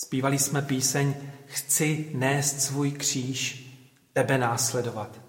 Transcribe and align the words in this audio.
Zpívali 0.00 0.38
jsme 0.38 0.62
píseň 0.62 1.14
Chci 1.46 2.10
nést 2.14 2.62
svůj 2.62 2.90
kříž, 2.90 3.66
tebe 4.12 4.38
následovat. 4.38 5.20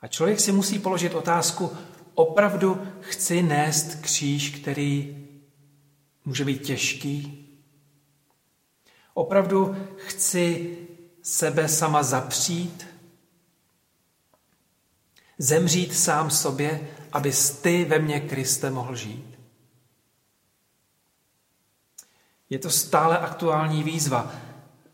A 0.00 0.06
člověk 0.06 0.40
si 0.40 0.52
musí 0.52 0.78
položit 0.78 1.14
otázku, 1.14 1.70
opravdu 2.14 2.86
chci 3.00 3.42
nést 3.42 4.00
kříž, 4.00 4.50
který 4.50 5.26
může 6.24 6.44
být 6.44 6.62
těžký? 6.62 7.46
Opravdu 9.14 9.76
chci 9.96 10.78
sebe 11.22 11.68
sama 11.68 12.02
zapřít? 12.02 12.86
Zemřít 15.38 15.94
sám 15.94 16.30
sobě, 16.30 16.88
abys 17.12 17.50
ty 17.50 17.84
ve 17.84 17.98
mně, 17.98 18.20
Kriste, 18.20 18.70
mohl 18.70 18.96
žít? 18.96 19.33
Je 22.54 22.58
to 22.58 22.70
stále 22.70 23.18
aktuální 23.18 23.82
výzva. 23.82 24.32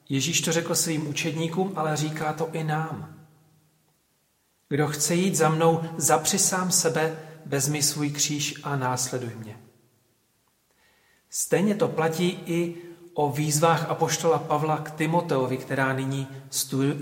Ježíš 0.08 0.40
to 0.40 0.52
řekl 0.52 0.74
svým 0.74 1.08
učedníkům, 1.08 1.72
ale 1.76 1.96
říká 1.96 2.32
to 2.32 2.48
i 2.52 2.64
nám. 2.64 3.14
Kdo 4.68 4.88
chce 4.88 5.14
jít 5.14 5.36
za 5.36 5.48
mnou, 5.48 5.82
zapři 5.96 6.38
sám 6.38 6.70
sebe, 6.70 7.18
vezmi 7.46 7.82
svůj 7.82 8.10
kříž 8.10 8.54
a 8.62 8.76
následuj 8.76 9.34
mě. 9.34 9.56
Stejně 11.30 11.74
to 11.74 11.88
platí 11.88 12.38
i 12.46 12.76
o 13.14 13.32
výzvách 13.32 13.90
apoštola 13.90 14.38
Pavla 14.38 14.78
k 14.78 14.90
Timoteovi, 14.90 15.56
která 15.56 15.92
nyní 15.92 16.28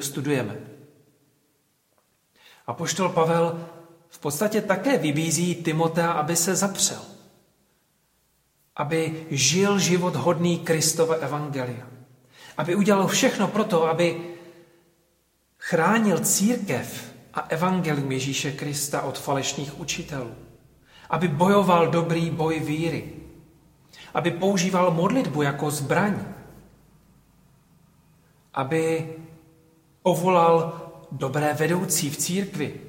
studujeme. 0.00 0.56
Apoštol 2.66 3.08
Pavel 3.08 3.68
v 4.08 4.18
podstatě 4.18 4.62
také 4.62 4.98
vybízí 4.98 5.54
Timotea, 5.54 6.12
aby 6.12 6.36
se 6.36 6.56
zapřel. 6.56 7.17
Aby 8.78 9.26
žil 9.30 9.78
život 9.78 10.14
hodný 10.16 10.62
Kristova 10.62 11.14
evangelia. 11.18 11.86
Aby 12.56 12.74
udělal 12.74 13.06
všechno 13.06 13.48
pro 13.48 13.64
to, 13.64 13.90
aby 13.90 14.20
chránil 15.58 16.18
církev 16.18 17.14
a 17.34 17.40
evangelium 17.40 18.12
Ježíše 18.12 18.52
Krista 18.52 19.02
od 19.02 19.18
falešných 19.18 19.80
učitelů. 19.80 20.34
Aby 21.10 21.28
bojoval 21.28 21.90
dobrý 21.90 22.30
boj 22.30 22.60
víry. 22.60 23.12
Aby 24.14 24.30
používal 24.30 24.90
modlitbu 24.90 25.42
jako 25.42 25.70
zbraň. 25.70 26.14
Aby 28.54 29.12
povolal 30.02 30.80
dobré 31.12 31.54
vedoucí 31.54 32.10
v 32.10 32.16
církvi, 32.16 32.80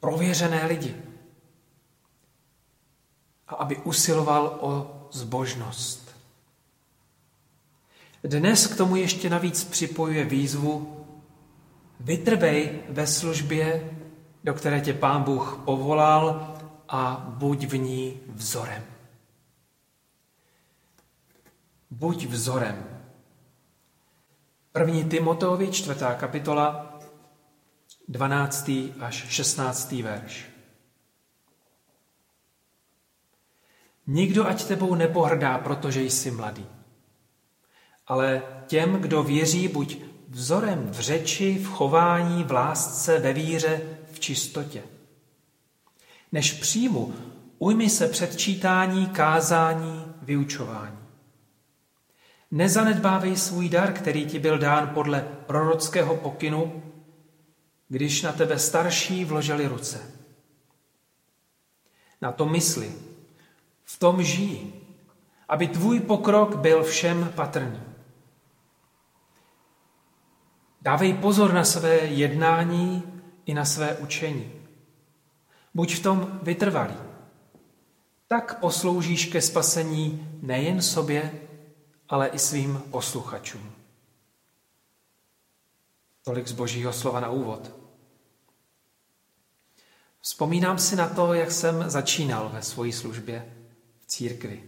prověřené 0.00 0.66
lidi. 0.66 0.96
A 3.48 3.54
aby 3.54 3.76
usiloval 3.76 4.58
o 4.60 5.01
zbožnost. 5.12 6.16
Dnes 8.24 8.66
k 8.66 8.76
tomu 8.76 8.96
ještě 8.96 9.30
navíc 9.30 9.64
připojuje 9.64 10.24
výzvu 10.24 10.98
Vytrvej 12.00 12.80
ve 12.88 13.06
službě, 13.06 13.90
do 14.44 14.54
které 14.54 14.80
tě 14.80 14.92
Pán 14.92 15.22
Bůh 15.22 15.60
povolal 15.64 16.54
a 16.88 17.26
buď 17.28 17.66
v 17.66 17.76
ní 17.76 18.20
vzorem. 18.28 18.84
Buď 21.90 22.26
vzorem. 22.26 23.02
První 24.72 25.04
Timoteovi, 25.04 25.70
čtvrtá 25.70 26.14
kapitola, 26.14 26.98
12. 28.08 28.70
až 29.00 29.14
16. 29.28 29.92
verš. 29.92 30.51
Nikdo 34.06 34.46
ať 34.46 34.64
tebou 34.64 34.94
nepohrdá, 34.94 35.58
protože 35.58 36.02
jsi 36.02 36.30
mladý. 36.30 36.66
Ale 38.06 38.42
těm, 38.66 38.92
kdo 38.92 39.22
věří, 39.22 39.68
buď 39.68 39.98
vzorem 40.28 40.88
v 40.90 41.00
řeči, 41.00 41.58
v 41.58 41.66
chování, 41.66 42.44
v 42.44 42.52
lásce, 42.52 43.18
ve 43.18 43.32
víře, 43.32 43.80
v 44.12 44.20
čistotě. 44.20 44.82
Než 46.32 46.52
přijmu, 46.52 47.14
ujmi 47.58 47.90
se 47.90 48.08
předčítání, 48.08 49.06
kázání, 49.06 50.04
vyučování. 50.22 50.98
Nezanedbávej 52.50 53.36
svůj 53.36 53.68
dar, 53.68 53.92
který 53.92 54.26
ti 54.26 54.38
byl 54.38 54.58
dán 54.58 54.90
podle 54.94 55.28
prorockého 55.46 56.16
pokynu, 56.16 56.82
když 57.88 58.22
na 58.22 58.32
tebe 58.32 58.58
starší 58.58 59.24
vložili 59.24 59.66
ruce. 59.66 60.00
Na 62.22 62.32
to 62.32 62.46
mysli, 62.46 62.92
v 63.92 63.98
tom 63.98 64.22
žij, 64.22 64.72
aby 65.48 65.68
tvůj 65.68 66.00
pokrok 66.00 66.56
byl 66.56 66.82
všem 66.82 67.32
patrný. 67.36 67.80
Dávej 70.80 71.14
pozor 71.14 71.52
na 71.52 71.64
své 71.64 71.96
jednání 71.96 73.02
i 73.46 73.54
na 73.54 73.64
své 73.64 73.96
učení. 73.96 74.52
Buď 75.74 75.94
v 75.94 76.02
tom 76.02 76.40
vytrvalý. 76.42 76.94
Tak 78.28 78.60
posloužíš 78.60 79.26
ke 79.26 79.40
spasení 79.40 80.38
nejen 80.42 80.82
sobě, 80.82 81.32
ale 82.08 82.28
i 82.28 82.38
svým 82.38 82.82
posluchačům. 82.90 83.72
Tolik 86.22 86.48
z 86.48 86.52
božího 86.52 86.92
slova 86.92 87.20
na 87.20 87.30
úvod. 87.30 87.72
Vzpomínám 90.20 90.78
si 90.78 90.96
na 90.96 91.08
to, 91.08 91.34
jak 91.34 91.50
jsem 91.52 91.90
začínal 91.90 92.48
ve 92.48 92.62
své 92.62 92.92
službě 92.92 93.61
církvi. 94.12 94.62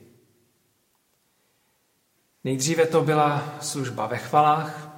Nejdříve 2.45 2.87
to 2.87 3.03
byla 3.03 3.57
služba 3.61 4.07
ve 4.07 4.19
chvalách, 4.19 4.95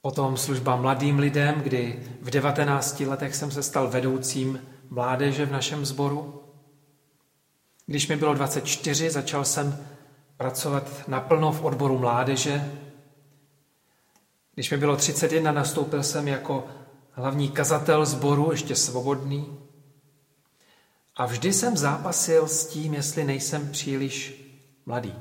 Potom 0.00 0.36
služba 0.36 0.76
mladým 0.76 1.18
lidem, 1.18 1.60
kdy 1.60 2.02
v 2.20 2.30
19 2.30 3.00
letech 3.00 3.34
jsem 3.34 3.50
se 3.50 3.62
stal 3.62 3.88
vedoucím 3.88 4.60
mládeže 4.90 5.46
v 5.46 5.52
našem 5.52 5.86
sboru. 5.86 6.42
Když 7.86 8.08
mi 8.08 8.16
bylo 8.16 8.34
24, 8.34 9.10
začal 9.10 9.44
jsem 9.44 9.86
pracovat 10.36 11.08
naplno 11.08 11.52
v 11.52 11.64
odboru 11.64 11.98
mládeže. 11.98 12.72
Když 14.54 14.70
mi 14.70 14.76
bylo 14.76 14.96
31, 14.96 15.52
nastoupil 15.52 16.02
jsem 16.02 16.28
jako 16.28 16.66
hlavní 17.12 17.50
kazatel 17.50 18.06
sboru, 18.06 18.50
ještě 18.50 18.76
svobodný. 18.76 19.67
A 21.18 21.26
vždy 21.26 21.52
jsem 21.52 21.76
zápasil 21.76 22.48
s 22.48 22.66
tím, 22.66 22.94
jestli 22.94 23.24
nejsem 23.24 23.70
příliš 23.70 24.44
mladý. 24.86 25.14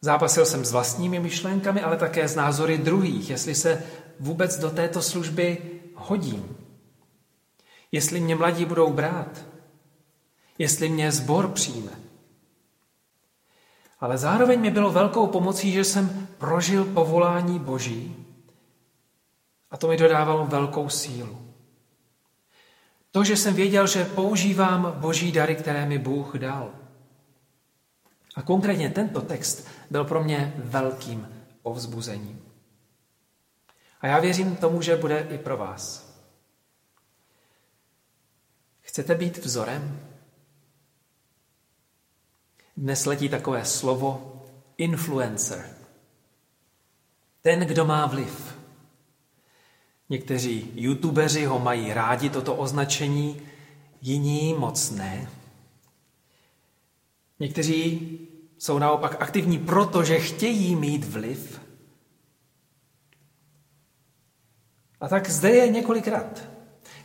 Zápasil 0.00 0.46
jsem 0.46 0.64
s 0.64 0.72
vlastními 0.72 1.20
myšlenkami, 1.20 1.82
ale 1.82 1.96
také 1.96 2.28
s 2.28 2.36
názory 2.36 2.78
druhých, 2.78 3.30
jestli 3.30 3.54
se 3.54 3.82
vůbec 4.20 4.58
do 4.58 4.70
této 4.70 5.02
služby 5.02 5.58
hodím. 5.94 6.56
Jestli 7.92 8.20
mě 8.20 8.36
mladí 8.36 8.64
budou 8.64 8.92
brát. 8.92 9.44
Jestli 10.58 10.88
mě 10.88 11.12
zbor 11.12 11.48
přijme. 11.48 11.92
Ale 14.00 14.18
zároveň 14.18 14.60
mi 14.60 14.70
bylo 14.70 14.90
velkou 14.90 15.26
pomocí, 15.26 15.72
že 15.72 15.84
jsem 15.84 16.28
prožil 16.38 16.84
povolání 16.84 17.58
Boží 17.58 18.26
a 19.70 19.76
to 19.76 19.88
mi 19.88 19.96
dodávalo 19.96 20.46
velkou 20.46 20.88
sílu. 20.88 21.43
To, 23.14 23.24
že 23.24 23.36
jsem 23.36 23.54
věděl, 23.54 23.86
že 23.86 24.04
používám 24.04 24.94
Boží 24.96 25.32
dary, 25.32 25.56
které 25.56 25.86
mi 25.86 25.98
Bůh 25.98 26.34
dal– 26.34 26.70
a 28.34 28.42
konkrétně 28.42 28.90
tento 28.90 29.20
text 29.20 29.68
byl 29.90 30.04
pro 30.04 30.24
mě 30.24 30.54
velkým 30.56 31.46
povzbuzením. 31.62 32.44
A 34.00 34.06
já 34.06 34.20
věřím 34.20 34.56
tomu, 34.56 34.82
že 34.82 34.96
bude 34.96 35.26
i 35.30 35.38
pro 35.38 35.56
vás. 35.56 36.14
Chcete 38.80 39.14
být 39.14 39.38
vzorem? 39.38 40.08
Dnes 42.76 43.06
letí 43.06 43.28
takové 43.28 43.64
slovo 43.64 44.42
influencer. 44.78 45.76
Ten, 47.42 47.60
kdo 47.60 47.84
má 47.84 48.06
vliv. 48.06 48.53
Někteří 50.14 50.70
youtubeři 50.74 51.44
ho 51.44 51.58
mají 51.58 51.92
rádi, 51.92 52.30
toto 52.30 52.54
označení, 52.54 53.40
jiní 54.02 54.54
moc 54.58 54.90
ne. 54.90 55.28
Někteří 57.40 58.18
jsou 58.58 58.78
naopak 58.78 59.16
aktivní 59.22 59.58
proto, 59.58 60.04
že 60.04 60.18
chtějí 60.18 60.76
mít 60.76 61.04
vliv. 61.04 61.60
A 65.00 65.08
tak 65.08 65.30
zde 65.30 65.50
je 65.50 65.68
několik 65.68 66.08
rad. 66.08 66.48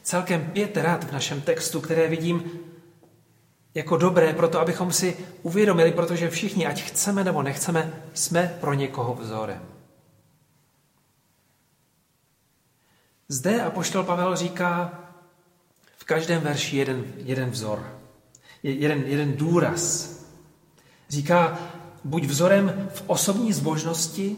Celkem 0.04 0.52
pět 0.52 0.78
rad 0.78 1.04
v 1.04 1.12
našem 1.12 1.42
textu, 1.42 1.82
které 1.82 2.08
vidím 2.08 2.52
jako 3.74 3.98
dobré, 3.98 4.34
proto 4.34 4.60
abychom 4.60 4.94
si 4.94 5.18
uvědomili, 5.42 5.92
protože 5.92 6.30
všichni, 6.30 6.68
ať 6.68 6.82
chceme 6.82 7.24
nebo 7.24 7.44
nechceme, 7.44 8.04
jsme 8.14 8.58
pro 8.60 8.74
někoho 8.74 9.16
vzorem. 9.16 9.79
Zde 13.30 13.62
apoštol 13.62 14.04
Pavel 14.04 14.36
říká 14.36 15.00
v 15.98 16.04
každém 16.04 16.42
verši 16.42 16.78
jeden, 16.78 17.06
jeden 17.18 17.50
vzor. 17.50 18.00
jeden, 18.64 19.04
jeden 19.06 19.34
důraz. 19.34 20.10
Říká, 21.10 21.60
buď 22.04 22.26
vzorem 22.26 22.90
v 22.94 23.04
osobní 23.08 23.54
zbožnosti, 23.54 24.38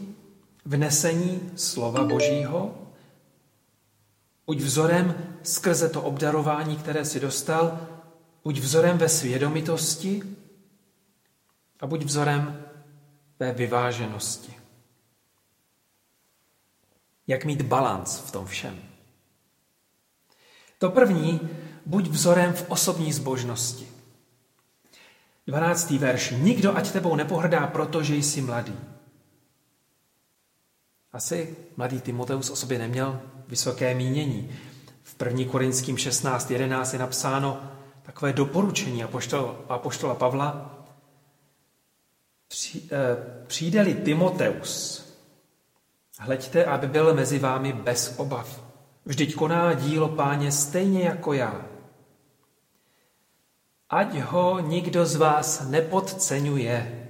v 0.64 0.76
nesení 0.76 1.50
slova 1.56 2.04
Božího, 2.04 2.74
buď 4.46 4.60
vzorem 4.60 5.14
skrze 5.42 5.88
to 5.88 6.02
obdarování, 6.02 6.76
které 6.76 7.04
si 7.04 7.20
dostal, 7.20 7.88
buď 8.44 8.58
vzorem 8.58 8.98
ve 8.98 9.08
svědomitosti 9.08 10.22
a 11.80 11.86
buď 11.86 12.04
vzorem 12.04 12.64
ve 13.38 13.52
vyváženosti. 13.52 14.61
Jak 17.26 17.44
mít 17.44 17.62
balans 17.62 18.18
v 18.18 18.30
tom 18.30 18.46
všem. 18.46 18.82
To 20.78 20.90
první, 20.90 21.40
buď 21.86 22.08
vzorem 22.08 22.52
v 22.52 22.64
osobní 22.68 23.12
zbožnosti. 23.12 23.88
12. 25.46 25.90
verš. 25.90 26.34
Nikdo 26.38 26.76
ať 26.76 26.90
tebou 26.90 27.16
nepohrdá, 27.16 27.66
protože 27.66 28.16
jsi 28.16 28.40
mladý. 28.40 28.78
Asi 31.12 31.56
mladý 31.76 32.00
Timoteus 32.00 32.50
o 32.50 32.56
sobě 32.56 32.78
neměl 32.78 33.20
vysoké 33.48 33.94
mínění. 33.94 34.50
V 35.02 35.16
1. 35.24 35.44
Korinským 35.50 35.96
16.11 35.96 36.92
je 36.92 36.98
napsáno 36.98 37.72
takové 38.02 38.32
doporučení 38.32 39.04
apoštola, 39.04 39.56
apoštola 39.68 40.14
Pavla. 40.14 40.78
Eh, 42.76 42.88
přijde-li 43.46 43.94
Timoteus, 43.94 45.02
hleďte, 46.18 46.64
aby 46.64 46.86
byl 46.86 47.14
mezi 47.14 47.38
vámi 47.38 47.72
bez 47.72 48.14
obav. 48.18 48.62
Vždyť 49.04 49.34
koná 49.34 49.74
dílo 49.74 50.08
páně 50.08 50.52
stejně 50.52 51.02
jako 51.02 51.32
já. 51.32 51.66
Ať 53.90 54.18
ho 54.18 54.60
nikdo 54.60 55.06
z 55.06 55.16
vás 55.16 55.68
nepodceňuje. 55.68 57.08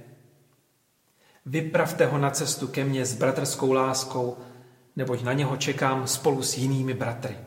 Vypravte 1.45 2.05
ho 2.05 2.17
na 2.17 2.31
cestu 2.31 2.67
ke 2.67 2.83
mně 2.83 3.05
s 3.05 3.13
bratrskou 3.13 3.71
láskou, 3.71 4.37
neboť 4.95 5.21
na 5.21 5.33
něho 5.33 5.57
čekám 5.57 6.07
spolu 6.07 6.43
s 6.43 6.57
jinými 6.57 6.93
bratry. 6.93 7.39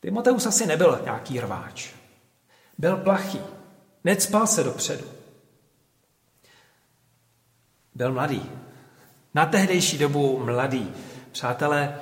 Timoteus 0.00 0.46
asi 0.46 0.66
nebyl 0.66 1.00
nějaký 1.04 1.40
rváč. 1.40 1.94
Byl 2.78 2.96
plachý, 2.96 3.40
necpal 4.04 4.46
se 4.46 4.64
dopředu. 4.64 5.04
Byl 7.94 8.12
mladý. 8.12 8.59
Na 9.34 9.46
tehdejší 9.46 9.98
dobu 9.98 10.42
mladý. 10.44 10.90
Přátelé, 11.32 11.94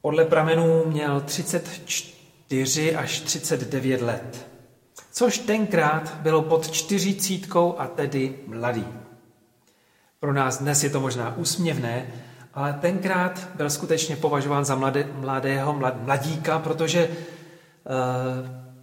podle 0.00 0.24
pramenů 0.24 0.84
měl 0.86 1.20
34 1.20 2.96
až 2.96 3.20
39 3.20 4.00
let, 4.00 4.46
což 5.12 5.38
tenkrát 5.38 6.16
bylo 6.20 6.42
pod 6.42 6.70
čtyřicítkou 6.70 7.78
a 7.78 7.86
tedy 7.86 8.38
mladý. 8.46 8.86
Pro 10.20 10.32
nás 10.32 10.58
dnes 10.58 10.84
je 10.84 10.90
to 10.90 11.00
možná 11.00 11.36
úsměvné, 11.36 12.06
ale 12.54 12.72
tenkrát 12.72 13.48
byl 13.54 13.70
skutečně 13.70 14.16
považován 14.16 14.64
za 14.64 14.74
mladé, 14.74 15.08
mladého 15.14 15.80
mladíka, 16.04 16.58
protože 16.58 17.00
eh, 17.00 17.10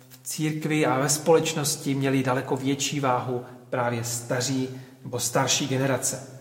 v 0.10 0.20
církvi 0.24 0.86
a 0.86 1.00
ve 1.00 1.10
společnosti 1.10 1.96
měli 1.96 2.24
daleko 2.24 2.56
větší 2.56 3.00
váhu 3.00 3.46
právě 3.70 4.04
staří 4.04 4.70
nebo 5.04 5.20
starší 5.20 5.68
generace. 5.68 6.41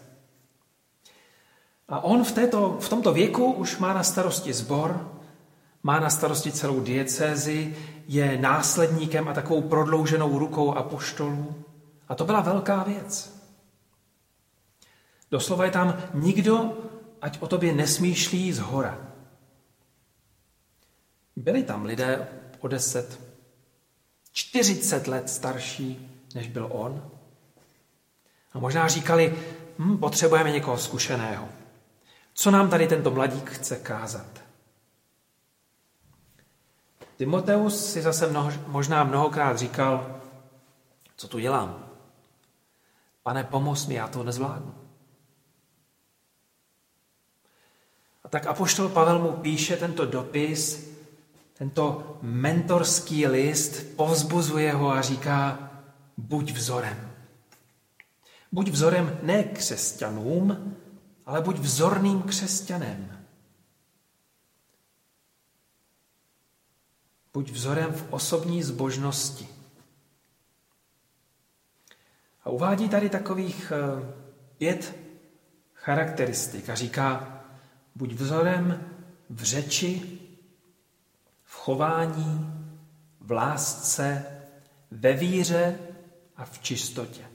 A 1.90 2.00
on 2.00 2.25
v, 2.25 2.32
této, 2.32 2.76
v 2.81 2.88
tomto 2.88 3.12
věku 3.12 3.52
už 3.52 3.78
má 3.78 3.92
na 3.92 4.02
starosti 4.02 4.52
zbor, 4.52 5.20
má 5.82 6.00
na 6.00 6.10
starosti 6.10 6.52
celou 6.52 6.81
diecézi, 6.81 7.76
je 8.08 8.38
následníkem 8.38 9.28
a 9.28 9.32
takovou 9.32 9.62
prodlouženou 9.62 10.38
rukou 10.38 10.75
apoštolů. 10.75 11.64
A 12.08 12.14
to 12.14 12.25
byla 12.25 12.40
velká 12.40 12.82
věc. 12.82 13.40
Doslova 15.31 15.64
je 15.64 15.70
tam 15.70 16.02
nikdo, 16.14 16.78
ať 17.22 17.40
o 17.40 17.46
tobě 17.46 17.72
nesmýšlí 17.72 18.52
z 18.52 18.58
hora. 18.58 18.98
Byli 21.37 21.62
tam 21.62 21.84
lidé 21.84 22.28
o 22.60 22.69
deset, 22.69 23.20
čtyřicet 24.32 25.06
let 25.06 25.31
starší, 25.31 26.10
než 26.34 26.48
byl 26.48 26.69
on. 26.72 27.10
A 28.52 28.58
možná 28.58 28.88
říkali, 28.88 29.34
hm, 29.78 29.98
potřebujeme 29.98 30.50
někoho 30.50 30.78
zkušeného. 30.78 31.60
Co 32.40 32.50
nám 32.50 32.70
tady 32.70 32.88
tento 32.88 33.10
mladík 33.10 33.50
chce 33.50 33.76
kázat? 33.76 34.40
Timoteus 37.16 37.92
si 37.92 38.02
zase 38.02 38.26
mnoho, 38.26 38.52
možná 38.66 39.04
mnohokrát 39.04 39.58
říkal, 39.58 40.20
co 41.16 41.28
tu 41.28 41.38
dělám? 41.38 41.90
Pane, 43.22 43.44
pomoz 43.44 43.87
mi, 43.87 43.94
já 43.94 44.08
to 44.08 44.22
nezvládnu. 44.22 44.75
A 48.25 48.28
tak 48.28 48.46
apoštol 48.46 48.88
Pavel 48.88 49.19
mu 49.19 49.32
píše 49.32 49.76
tento 49.76 50.06
dopis, 50.06 50.90
tento 51.52 52.19
mentorský 52.22 53.26
list, 53.26 53.96
povzbuzuje 53.96 54.72
ho 54.72 54.90
a 54.90 55.00
říká, 55.00 55.70
buď 56.16 56.52
vzorem. 56.52 57.12
Buď 58.52 58.69
vzorem 58.69 59.19
ne 59.22 59.44
křesťanům, 59.44 60.76
ale 61.31 61.41
buď 61.41 61.59
vzorným 61.59 62.23
křesťanem. 62.23 63.27
Buď 67.32 67.50
vzorem 67.50 67.93
v 67.93 68.06
osobní 68.11 68.62
zbožnosti. 68.62 69.49
A 72.44 72.50
uvádí 72.50 72.88
tady 72.88 73.11
takových 73.11 73.73
eh, 73.73 74.15
pět 74.59 74.97
charakteristik 75.75 76.69
a 76.69 76.75
říká, 76.75 77.43
buď 77.94 78.12
vzorem 78.12 78.85
v 79.31 79.43
řeči, 79.43 80.19
v 81.44 81.55
chování, 81.55 82.53
v 83.21 83.31
lásce, 83.31 84.26
ve 84.91 85.12
víře 85.12 85.79
a 86.37 86.44
v 86.44 86.59
čistotě. 86.59 87.30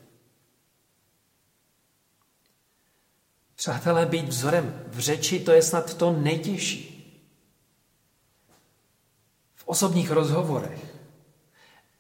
Přátelé, 3.65 4.05
být 4.05 4.29
vzorem 4.29 4.81
v 4.87 4.99
řeči, 4.99 5.39
to 5.39 5.51
je 5.51 5.61
snad 5.61 5.93
to 5.93 6.11
nejtěžší. 6.11 6.81
V 9.55 9.67
osobních 9.67 10.11
rozhovorech. 10.11 10.95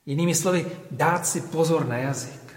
Jinými 0.05 0.35
slovy, 0.35 0.71
dát 0.91 1.27
si 1.27 1.41
pozor 1.41 1.87
na 1.87 1.97
jazyk. 1.97 2.55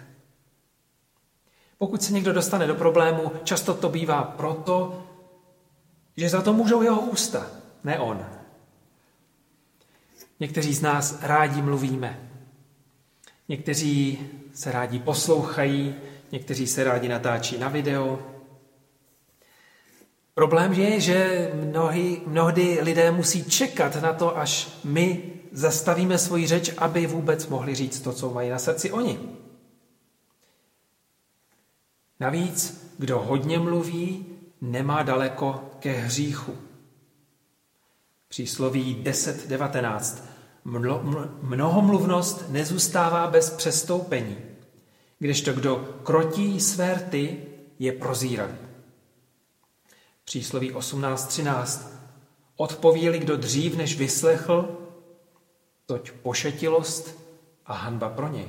Pokud 1.79 2.03
se 2.03 2.13
někdo 2.13 2.33
dostane 2.33 2.67
do 2.67 2.75
problému, 2.75 3.33
často 3.45 3.75
to 3.75 3.89
bývá 3.89 4.23
proto, 4.23 5.07
že 6.17 6.29
za 6.29 6.43
to 6.43 6.53
můžou 6.53 6.83
jeho 6.83 7.01
ústa, 7.01 7.47
ne 7.85 7.99
on. 7.99 8.27
Někteří 10.41 10.75
z 10.75 10.83
nás 10.83 11.23
rádi 11.23 11.63
mluvíme. 11.63 12.31
Někteří 13.49 14.29
se 14.55 14.73
rádi 14.73 14.99
poslouchají, 14.99 15.95
někteří 16.33 16.67
se 16.67 16.85
rádi 16.85 17.09
natáčí 17.09 17.59
na 17.59 17.69
video, 17.69 18.38
Problém 20.39 20.73
je, 20.73 21.01
že 21.01 21.51
mnohy, 21.55 22.21
mnohdy 22.27 22.79
lidé 22.83 23.11
musí 23.11 23.45
čekat 23.45 24.03
na 24.03 24.13
to, 24.13 24.39
až 24.39 24.79
my 24.85 25.23
zastavíme 25.53 26.19
svoji 26.19 26.47
řeč, 26.47 26.71
aby 26.79 27.07
vůbec 27.07 27.47
mohli 27.47 27.75
říct 27.75 28.01
to, 28.01 28.13
co 28.13 28.31
mají 28.31 28.51
na 28.51 28.59
srdci 28.59 28.93
oni. 28.93 29.19
Navíc, 32.21 32.89
kdo 32.99 33.19
hodně 33.19 33.59
mluví, 33.59 34.27
nemá 34.61 35.03
daleko 35.03 35.71
ke 35.79 35.93
hříchu. 35.93 36.55
Přísloví 38.29 39.03
10.19. 39.03 40.23
Mnohomluvnost 41.43 42.45
nezůstává 42.49 43.27
bez 43.27 43.51
přestoupení, 43.51 44.37
kdežto 45.19 45.53
kdo 45.53 45.77
krotí 46.03 46.61
své 46.61 46.95
rty, 46.95 47.43
je 47.79 47.93
prozíravý. 47.93 48.68
Přísloví 50.29 50.73
18.13. 50.73 51.87
Odpovíli 52.57 53.19
kdo 53.19 53.37
dřív, 53.37 53.77
než 53.77 53.99
vyslechl, 53.99 54.79
toť 55.87 56.11
pošetilost 56.11 57.19
a 57.67 57.75
hanba 57.75 58.09
pro 58.09 58.29
něj. 58.29 58.49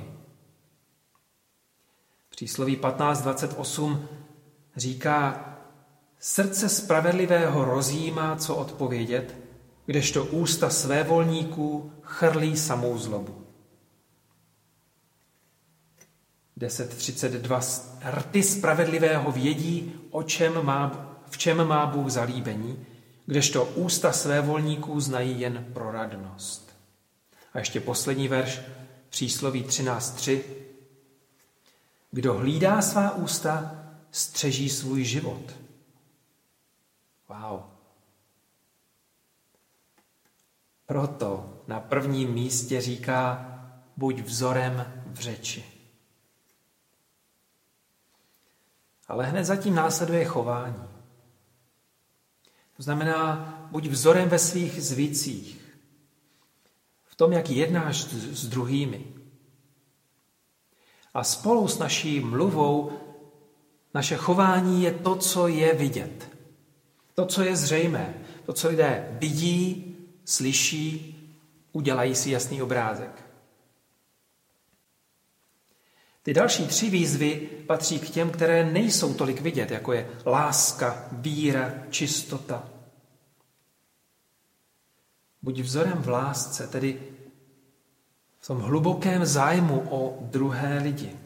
Přísloví 2.30 2.76
15.28 2.76 4.06
říká, 4.76 5.44
srdce 6.18 6.68
spravedlivého 6.68 7.64
rozjímá, 7.64 8.36
co 8.36 8.56
odpovědět, 8.56 9.36
kdežto 9.86 10.24
ústa 10.24 10.70
své 10.70 11.04
volníků 11.04 11.92
chrlí 12.02 12.56
samou 12.56 12.98
zlobu. 12.98 13.46
10.32. 16.58 18.10
Rty 18.10 18.42
spravedlivého 18.42 19.32
vědí, 19.32 20.00
o 20.10 20.22
čem 20.22 20.64
má 20.64 21.09
v 21.30 21.38
čem 21.38 21.64
má 21.64 21.86
Bůh 21.86 22.10
zalíbení, 22.10 22.86
kdežto 23.26 23.64
ústa 23.64 24.12
své 24.12 24.40
volníků 24.40 25.00
znají 25.00 25.40
jen 25.40 25.66
proradnost. 25.72 26.76
A 27.52 27.58
ještě 27.58 27.80
poslední 27.80 28.28
verš, 28.28 28.60
přísloví 29.08 29.64
13.3. 29.64 30.42
Kdo 32.10 32.34
hlídá 32.34 32.82
svá 32.82 33.14
ústa, 33.14 33.76
střeží 34.10 34.70
svůj 34.70 35.04
život. 35.04 35.56
Wow. 37.28 37.60
Proto 40.86 41.62
na 41.66 41.80
prvním 41.80 42.32
místě 42.32 42.80
říká, 42.80 43.46
buď 43.96 44.20
vzorem 44.20 45.02
v 45.06 45.20
řeči. 45.20 45.64
Ale 49.08 49.26
hned 49.26 49.44
zatím 49.44 49.74
následuje 49.74 50.24
chování. 50.24 50.89
To 52.80 52.84
znamená, 52.84 53.68
buď 53.70 53.86
vzorem 53.86 54.28
ve 54.28 54.38
svých 54.38 54.82
zvících, 54.82 55.60
v 57.04 57.14
tom, 57.14 57.32
jak 57.32 57.50
jednáš 57.50 58.04
s 58.32 58.48
druhými. 58.48 59.04
A 61.14 61.24
spolu 61.24 61.68
s 61.68 61.78
naší 61.78 62.20
mluvou 62.20 62.92
naše 63.94 64.16
chování 64.16 64.82
je 64.82 64.92
to, 64.92 65.16
co 65.16 65.48
je 65.48 65.74
vidět. 65.74 66.28
To, 67.14 67.26
co 67.26 67.42
je 67.42 67.56
zřejmé. 67.56 68.14
To, 68.46 68.52
co 68.52 68.68
lidé 68.68 69.16
vidí, 69.20 69.96
slyší, 70.24 71.16
udělají 71.72 72.14
si 72.14 72.30
jasný 72.30 72.62
obrázek. 72.62 73.24
Ty 76.22 76.34
další 76.34 76.66
tři 76.66 76.90
výzvy 76.90 77.48
patří 77.66 77.98
k 77.98 78.10
těm, 78.10 78.30
které 78.30 78.72
nejsou 78.72 79.14
tolik 79.14 79.40
vidět, 79.40 79.70
jako 79.70 79.92
je 79.92 80.10
láska, 80.26 81.08
víra, 81.12 81.72
čistota. 81.90 82.69
Buď 85.42 85.60
vzorem 85.60 86.02
v 86.02 86.08
lásce, 86.08 86.66
tedy 86.66 87.02
v 88.40 88.46
tom 88.46 88.60
hlubokém 88.60 89.26
zájmu 89.26 89.80
o 89.90 90.18
druhé 90.20 90.78
lidi, 90.78 91.16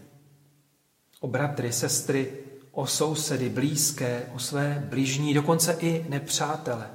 o 1.21 1.29
bratry, 1.29 1.73
sestry, 1.73 2.33
o 2.73 2.87
sousedy, 2.87 3.49
blízké, 3.49 4.27
o 4.35 4.39
své 4.39 4.87
blížní, 4.89 5.35
dokonce 5.35 5.73
i 5.81 6.07
nepřátele. 6.09 6.91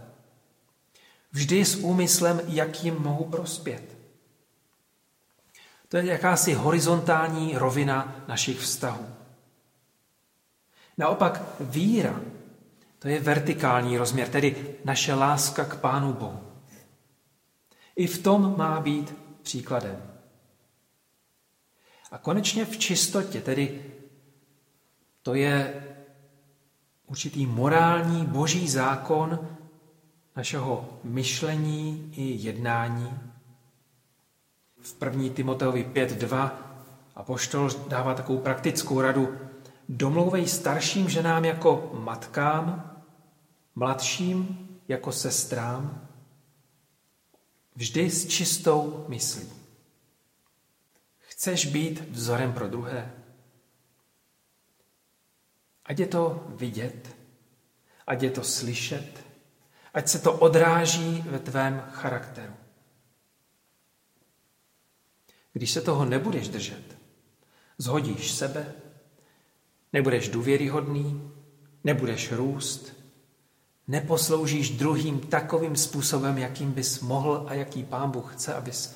Vždy 1.32 1.66
s 1.66 1.76
úmyslem, 1.76 2.42
jak 2.48 2.84
jim 2.84 2.96
mohu 3.00 3.26
prospět. 3.26 3.98
To 5.88 5.98
je 5.98 6.06
jakási 6.06 6.54
horizontální 6.54 7.58
rovina 7.58 8.24
našich 8.28 8.60
vztahů. 8.60 9.06
Naopak 10.98 11.42
víra, 11.60 12.22
to 13.00 13.08
je 13.08 13.20
vertikální 13.20 13.98
rozměr, 13.98 14.28
tedy 14.28 14.76
naše 14.86 15.14
láska 15.14 15.66
k 15.66 15.80
Pánu 15.80 16.14
Bohu. 16.14 16.49
I 18.00 18.08
v 18.08 18.24
tom 18.24 18.58
má 18.58 18.80
být 18.82 19.16
příkladem. 19.42 20.02
A 22.12 22.18
konečně 22.18 22.66
v 22.66 22.78
čistotě, 22.78 23.42
tedy 23.42 23.86
to 25.22 25.34
je 25.34 25.84
určitý 27.08 27.46
morální 27.46 28.26
boží 28.26 28.70
zákon 28.70 29.48
našeho 30.36 31.00
myšlení 31.04 32.14
i 32.16 32.48
jednání, 32.48 33.20
v 34.82 34.96
1. 35.06 35.30
Timoteovi 35.34 35.84
5.2 35.94 36.52
a 37.16 37.24
poštol 37.24 37.70
dává 37.88 38.14
takovou 38.14 38.40
praktickou 38.40 39.02
radu. 39.02 39.38
Domlouvej 39.90 40.48
starším 40.48 41.10
ženám 41.10 41.46
jako 41.46 41.92
matkám, 41.94 42.96
mladším 43.76 44.68
jako 44.88 45.12
sestrám, 45.12 46.09
vždy 47.80 48.12
s 48.12 48.28
čistou 48.28 49.06
myslí. 49.08 49.50
Chceš 51.20 51.66
být 51.66 52.10
vzorem 52.10 52.54
pro 52.54 52.68
druhé? 52.68 53.14
Ať 55.86 56.00
je 56.00 56.08
to 56.08 56.48
vidět, 56.48 57.16
ať 58.08 58.24
je 58.24 58.32
to 58.32 58.44
slyšet, 58.44 59.26
ať 59.94 60.08
se 60.08 60.20
to 60.20 60.34
odráží 60.34 61.22
ve 61.22 61.40
tvém 61.40 61.80
charakteru. 61.92 62.54
Když 65.54 65.72
se 65.72 65.82
toho 65.82 66.06
nebudeš 66.06 66.48
držet, 66.48 66.98
zhodíš 67.78 68.32
sebe, 68.32 68.76
nebudeš 69.94 70.30
důvěryhodný, 70.30 71.32
nebudeš 71.84 72.32
růst, 72.32 72.99
neposloužíš 73.90 74.70
druhým 74.70 75.20
takovým 75.20 75.76
způsobem, 75.76 76.38
jakým 76.38 76.72
bys 76.72 77.00
mohl 77.00 77.46
a 77.48 77.54
jaký 77.54 77.84
pán 77.84 78.12
Bůh 78.12 78.34
chce, 78.36 78.54
abys 78.54 78.96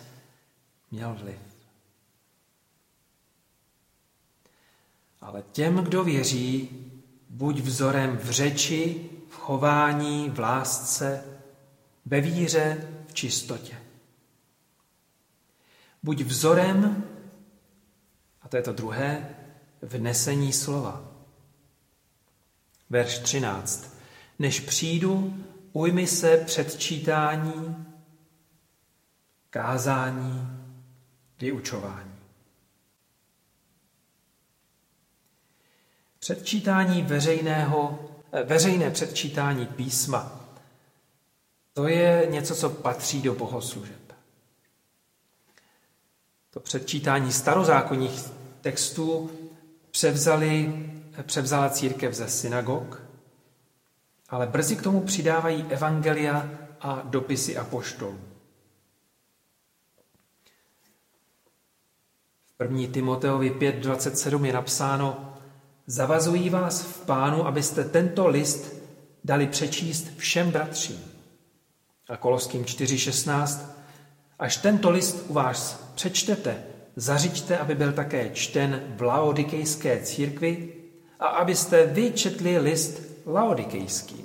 měl 0.92 1.16
vliv. 1.16 1.40
Ale 5.22 5.44
těm, 5.52 5.76
kdo 5.76 6.04
věří, 6.04 6.70
buď 7.30 7.60
vzorem 7.60 8.18
v 8.18 8.30
řeči, 8.30 9.10
v 9.30 9.36
chování, 9.36 10.30
v 10.30 10.40
lásce, 10.40 11.24
ve 12.06 12.22
víře, 12.22 12.88
v 13.08 13.14
čistotě. 13.14 13.78
Buď 16.04 16.22
vzorem, 16.22 17.04
a 18.42 18.48
to 18.48 18.58
je 18.58 18.64
to 18.64 18.74
druhé, 18.74 19.36
v 19.82 20.02
nesení 20.02 20.54
slova. 20.54 21.12
Verš 22.90 23.20
13. 23.20 23.93
Než 24.40 24.60
přijdu, 24.60 25.34
ujmi 25.74 26.08
se 26.08 26.38
předčítání, 26.38 27.86
kázání, 29.50 30.48
vyučování. 31.40 32.14
Předčítání 36.20 37.02
veřejného, 37.02 38.10
veřejné 38.46 38.92
předčítání 38.92 39.66
písma, 39.66 40.40
to 41.74 41.88
je 41.88 42.28
něco, 42.30 42.56
co 42.56 42.70
patří 42.70 43.22
do 43.22 43.36
bohoslužeb. 43.36 44.14
To 46.50 46.60
předčítání 46.60 47.32
starozákonních 47.32 48.30
textů 48.62 49.32
převzali, 49.92 50.74
převzala 51.24 51.70
církev 51.70 52.14
ze 52.14 52.30
synagog, 52.30 53.03
ale 54.34 54.48
brzy 54.48 54.76
k 54.76 54.82
tomu 54.82 55.02
přidávají 55.02 55.66
evangelia 55.70 56.50
a 56.82 57.02
dopisy 57.04 57.58
apoštolů. 57.58 58.20
V 62.60 62.64
1. 62.64 62.88
Timoteovi 62.92 63.52
5.27 63.52 64.46
je 64.46 64.54
napsáno 64.54 65.34
Zavazují 65.88 66.50
vás 66.50 66.82
v 66.82 67.06
pánu, 67.06 67.48
abyste 67.48 67.84
tento 67.84 68.28
list 68.28 68.74
dali 69.24 69.48
přečíst 69.48 70.08
všem 70.18 70.52
bratřím. 70.52 71.04
A 72.10 72.18
Koloským 72.18 72.64
4.16 72.64 73.60
Až 74.40 74.58
tento 74.58 74.92
list 74.92 75.26
u 75.28 75.34
vás 75.34 75.92
přečtete, 75.96 76.64
zařiďte, 76.96 77.58
aby 77.58 77.76
byl 77.76 77.94
také 77.94 78.30
čten 78.30 78.84
v 78.96 79.02
laodikejské 79.02 80.02
církvi 80.02 80.74
a 81.20 81.26
abyste 81.26 81.86
vy 81.86 82.12
četli 82.12 82.58
list 82.58 83.02
laodikejským. 83.26 84.23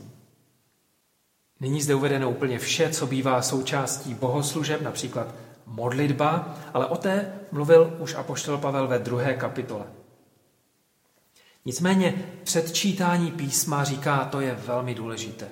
Není 1.60 1.82
zde 1.82 1.94
uvedeno 1.94 2.30
úplně 2.30 2.58
vše, 2.58 2.90
co 2.90 3.06
bývá 3.06 3.42
součástí 3.42 4.14
bohoslužeb, 4.14 4.82
například 4.82 5.34
modlitba, 5.66 6.58
ale 6.74 6.86
o 6.86 6.96
té 6.96 7.32
mluvil 7.52 7.96
už 7.98 8.14
apoštol 8.14 8.58
Pavel 8.58 8.86
ve 8.88 8.98
druhé 8.98 9.34
kapitole. 9.34 9.84
Nicméně 11.64 12.24
předčítání 12.44 13.30
písma 13.30 13.84
říká, 13.84 14.24
to 14.24 14.40
je 14.40 14.54
velmi 14.54 14.94
důležité. 14.94 15.48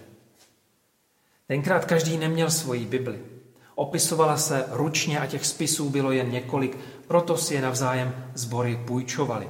Tenkrát 1.47 1.85
každý 1.85 2.17
neměl 2.17 2.51
svoji 2.51 2.85
Bibli. 2.85 3.21
Opisovala 3.75 4.37
se 4.37 4.65
ručně 4.71 5.21
a 5.21 5.27
těch 5.27 5.47
spisů 5.47 5.91
bylo 5.91 6.13
jen 6.13 6.31
několik, 6.31 6.79
proto 7.07 7.37
si 7.37 7.55
je 7.55 7.63
navzájem 7.63 8.31
sbory 8.35 8.81
půjčovali. 8.87 9.49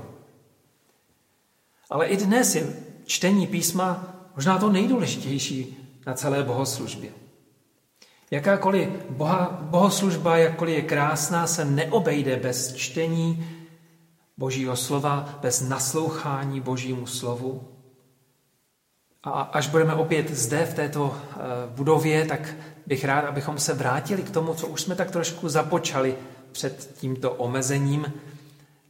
Ale 1.90 2.06
i 2.06 2.16
dnes 2.16 2.54
je 2.54 2.76
čtení 3.04 3.46
písma 3.46 4.14
možná 4.36 4.58
to 4.58 4.72
nejdůležitější 4.72 5.85
na 6.06 6.14
celé 6.14 6.42
bohoslužbě. 6.42 7.10
Jakákoliv 8.30 8.88
boha, 9.10 9.58
bohoslužba, 9.62 10.36
jakkoliv 10.36 10.76
je 10.76 10.82
krásná, 10.82 11.46
se 11.46 11.64
neobejde 11.64 12.36
bez 12.36 12.74
čtení 12.74 13.46
Božího 14.36 14.76
slova, 14.76 15.38
bez 15.42 15.60
naslouchání 15.60 16.60
Božímu 16.60 17.06
slovu. 17.06 17.68
A 19.22 19.30
až 19.30 19.68
budeme 19.68 19.94
opět 19.94 20.30
zde 20.30 20.66
v 20.66 20.74
této 20.74 21.16
eh, 21.16 21.36
budově, 21.66 22.24
tak 22.26 22.54
bych 22.86 23.04
rád, 23.04 23.24
abychom 23.24 23.58
se 23.58 23.74
vrátili 23.74 24.22
k 24.22 24.30
tomu, 24.30 24.54
co 24.54 24.66
už 24.66 24.82
jsme 24.82 24.94
tak 24.94 25.10
trošku 25.10 25.48
započali 25.48 26.16
před 26.52 26.94
tímto 26.98 27.30
omezením, 27.32 28.12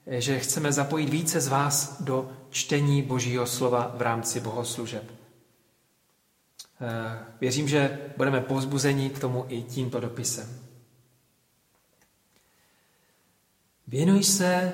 že 0.07 0.39
chceme 0.39 0.73
zapojit 0.73 1.09
více 1.09 1.41
z 1.41 1.49
vás 1.49 2.03
do 2.03 2.31
čtení 2.51 3.03
Božího 3.03 3.47
slova 3.47 3.95
v 3.95 4.03
rámci 4.03 4.41
bohoslužeb. 4.41 5.16
Eh, 6.81 7.19
věřím, 7.41 7.69
že 7.69 7.99
budeme 8.17 8.41
povzbuzeni 8.41 9.11
k 9.11 9.19
tomu 9.19 9.45
i 9.49 9.63
tímto 9.63 10.01
dopisem. 10.01 10.61
Věnuj 13.87 14.25
se 14.25 14.73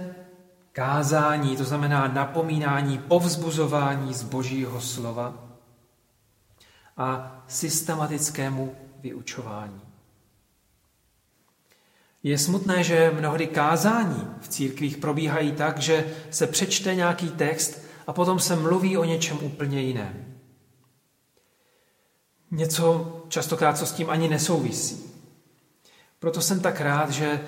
kázání, 0.73 1.56
to 1.56 1.64
znamená 1.64 2.09
napomínání, 2.09 2.99
povzbuzování 2.99 4.14
z 4.14 4.23
božího 4.23 4.80
slova 4.80 5.49
a 6.97 7.38
systematickému 7.49 8.76
vyučování. 9.00 9.80
Je 12.23 12.38
smutné, 12.38 12.85
že 12.85 13.12
mnohdy 13.18 13.47
kázání 13.47 14.28
v 14.40 14.49
církvích 14.49 14.97
probíhají 14.97 15.52
tak, 15.52 15.78
že 15.78 16.14
se 16.30 16.47
přečte 16.47 16.94
nějaký 16.94 17.30
text 17.30 17.82
a 18.06 18.12
potom 18.12 18.38
se 18.38 18.56
mluví 18.56 18.97
o 18.97 19.04
něčem 19.04 19.38
úplně 19.42 19.80
jiném. 19.80 20.31
Něco 22.52 23.16
častokrát, 23.28 23.78
co 23.78 23.87
s 23.87 23.92
tím 23.92 24.11
ani 24.11 24.28
nesouvisí. 24.28 25.12
Proto 26.18 26.40
jsem 26.40 26.61
tak 26.61 26.80
rád, 26.80 27.11
že 27.11 27.40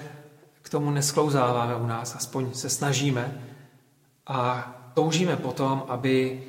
k 0.63 0.69
tomu 0.69 0.91
nesklouzáváme 0.91 1.77
u 1.77 1.87
nás, 1.87 2.17
aspoň 2.17 2.55
se 2.55 2.69
snažíme 2.69 3.43
a 4.27 4.73
toužíme 4.95 5.37
potom, 5.37 5.85
aby 5.89 6.43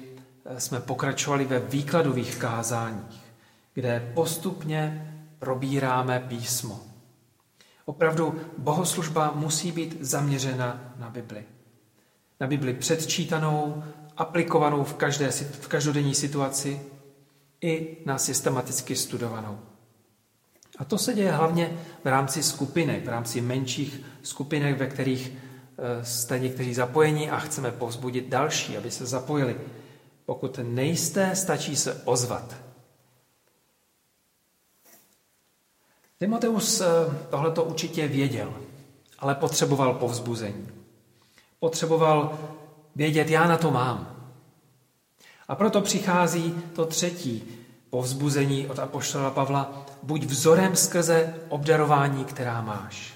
jsme 0.58 0.80
pokračovali 0.80 1.46
ve 1.46 1.60
výkladových 1.60 2.36
kázáních, 2.38 3.22
kde 3.74 4.12
postupně 4.14 5.12
probíráme 5.40 6.20
písmo. 6.20 6.80
Opravdu 7.86 8.42
bohoslužba 8.58 9.32
musí 9.36 9.72
být 9.72 9.98
zaměřena 10.02 10.94
na 10.98 11.10
Bibli. 11.10 11.44
Na 12.40 12.48
Bibli 12.48 12.74
předčítanou, 12.74 13.84
aplikovanou 14.18 14.84
v, 14.84 14.94
každé, 14.94 15.32
v 15.32 15.68
každodenní 15.68 16.16
situaci 16.16 16.82
i 17.66 17.98
na 18.06 18.18
systematicky 18.18 18.96
studovanou. 18.96 19.60
A 20.78 20.86
to 20.86 20.98
se 20.98 21.14
děje 21.14 21.32
hlavně 21.32 21.78
v 22.04 22.08
rámci 22.08 22.44
skupinek, 22.44 23.06
v 23.06 23.10
rámci 23.10 23.42
menších 23.42 24.02
skupinek, 24.24 24.78
ve 24.78 24.88
kterých 24.88 25.32
eh, 25.32 26.06
jste 26.06 26.40
někteří 26.40 26.74
zapojení 26.74 27.30
a 27.30 27.40
chceme 27.40 27.72
povzbudit 27.72 28.28
další, 28.28 28.78
aby 28.78 28.92
se 28.92 29.06
zapojili. 29.06 29.56
Pokud 30.26 30.60
nejste, 30.64 31.36
stačí 31.36 31.76
se 31.76 32.02
ozvat. 32.06 32.56
Timoteus 36.20 36.82
eh, 36.82 36.86
tohleto 37.30 37.64
určitě 37.64 38.08
věděl, 38.08 38.54
ale 39.20 39.36
potřeboval 39.36 39.94
povzbuzení. 39.94 40.68
Potřeboval 41.60 42.40
vědět, 42.96 43.30
já 43.30 43.48
na 43.48 43.58
to 43.58 43.72
mám. 43.72 44.15
A 45.48 45.56
proto 45.56 45.82
přichází 45.82 46.56
to 46.76 46.86
třetí 46.86 47.44
povzbuzení 47.90 48.68
od 48.68 48.80
apoštola 48.80 49.32
Pavla, 49.32 49.86
buď 50.04 50.24
vzorem 50.24 50.76
skrze 50.76 51.36
obdarování, 51.50 52.26
která 52.26 52.62
máš. 52.62 53.14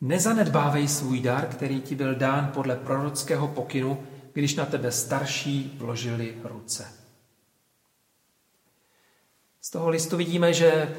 Nezanedbávej 0.00 0.88
svůj 0.88 1.20
dar, 1.20 1.46
který 1.46 1.80
ti 1.80 1.94
byl 1.94 2.14
dán 2.14 2.50
podle 2.54 2.76
prorockého 2.76 3.48
pokynu, 3.48 4.02
když 4.32 4.54
na 4.54 4.66
tebe 4.66 4.92
starší 4.92 5.76
vložili 5.78 6.34
ruce. 6.44 6.92
Z 9.60 9.70
toho 9.70 9.88
listu 9.88 10.16
vidíme, 10.16 10.52
že 10.52 10.96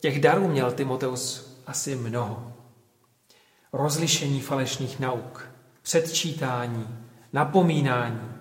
těch 0.00 0.20
darů 0.20 0.48
měl 0.48 0.72
Timoteus 0.72 1.54
asi 1.66 1.96
mnoho. 1.96 2.52
Rozlišení 3.72 4.40
falešných 4.40 5.00
nauk, 5.00 5.48
předčítání, 5.82 6.98
napomínání, 7.32 8.33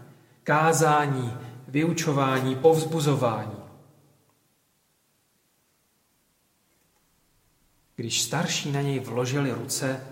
kázání, 0.44 1.38
vyučování, 1.68 2.56
povzbuzování. 2.56 3.64
Když 7.96 8.22
starší 8.22 8.72
na 8.72 8.82
něj 8.82 9.00
vložili 9.00 9.52
ruce, 9.52 10.08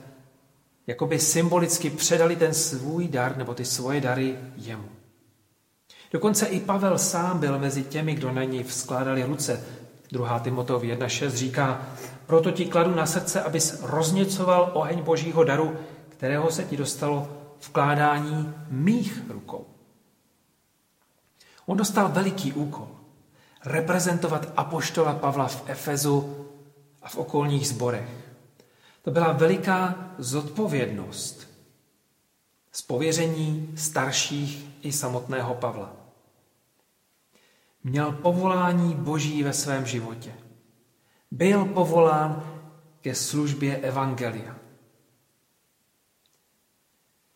jako 0.87 1.07
by 1.07 1.19
symbolicky 1.19 1.89
předali 1.89 2.35
ten 2.35 2.53
svůj 2.53 3.07
dar 3.07 3.37
nebo 3.37 3.53
ty 3.53 3.65
svoje 3.65 4.01
dary 4.01 4.39
jemu. 4.55 4.89
Dokonce 6.11 6.45
i 6.45 6.59
Pavel 6.59 6.97
sám 6.97 7.39
byl 7.39 7.59
mezi 7.59 7.83
těmi, 7.83 8.15
kdo 8.15 8.31
na 8.31 8.43
něj 8.43 8.63
vzkládali 8.63 9.23
ruce. 9.23 9.65
2. 10.11 10.39
Timotov 10.39 10.83
1.6 10.83 11.29
říká, 11.29 11.87
proto 12.25 12.51
ti 12.51 12.65
kladu 12.65 12.95
na 12.95 13.05
srdce, 13.05 13.41
abys 13.41 13.79
rozněcoval 13.81 14.71
oheň 14.73 15.03
božího 15.03 15.43
daru, 15.43 15.77
kterého 16.09 16.51
se 16.51 16.63
ti 16.63 16.77
dostalo 16.77 17.29
vkládání 17.67 18.53
mých 18.69 19.21
rukou. 19.29 19.70
On 21.65 21.77
dostal 21.77 22.09
veliký 22.09 22.53
úkol. 22.53 22.87
Reprezentovat 23.65 24.53
apoštola 24.57 25.13
Pavla 25.13 25.47
v 25.47 25.63
Efezu 25.69 26.47
a 27.01 27.09
v 27.09 27.15
okolních 27.15 27.67
zborech. 27.67 28.09
To 29.01 29.11
byla 29.11 29.31
veliká 29.31 30.09
zodpovědnost 30.17 31.51
z 32.71 32.81
pověření 32.81 33.73
starších 33.75 34.67
i 34.81 34.91
samotného 34.91 35.55
Pavla. 35.55 35.93
Měl 37.83 38.11
povolání 38.11 38.95
Boží 38.95 39.43
ve 39.43 39.53
svém 39.53 39.85
životě. 39.85 40.33
Byl 41.31 41.65
povolán 41.65 42.43
ke 43.01 43.15
službě 43.15 43.77
Evangelia. 43.77 44.55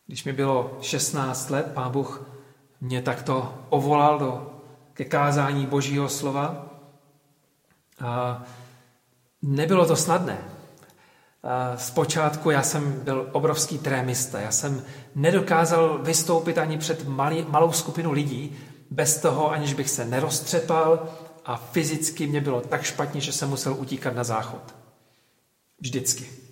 Když 0.08 0.24
mi 0.24 0.34
bylo 0.34 0.78
16 0.82 1.50
let, 1.50 1.72
pán 1.74 1.92
Bůh 1.92 2.35
mě 2.86 3.02
takto 3.02 3.54
povolal 3.70 4.20
do, 4.20 4.62
ke 4.94 5.06
kázání 5.06 5.66
Božího 5.66 6.10
slova. 6.10 6.66
A 8.02 8.44
nebylo 9.42 9.86
to 9.86 9.96
snadné. 9.96 10.38
Zpočátku 11.76 12.50
já 12.50 12.64
jsem 12.64 13.00
byl 13.04 13.30
obrovský 13.32 13.78
trémista. 13.78 14.40
Já 14.40 14.52
jsem 14.52 14.84
nedokázal 15.16 15.98
vystoupit 16.04 16.58
ani 16.58 16.78
před 16.78 17.08
malý, 17.08 17.46
malou 17.50 17.72
skupinu 17.72 18.12
lidí, 18.12 18.58
bez 18.92 19.22
toho, 19.22 19.52
aniž 19.52 19.74
bych 19.74 19.90
se 19.90 20.06
neroztřepal 20.06 21.10
a 21.46 21.56
fyzicky 21.56 22.28
mě 22.28 22.42
bylo 22.42 22.62
tak 22.62 22.84
špatně, 22.84 23.22
že 23.22 23.32
jsem 23.32 23.50
musel 23.50 23.74
utíkat 23.74 24.16
na 24.16 24.24
záchod. 24.24 24.76
Vždycky. 25.80 26.45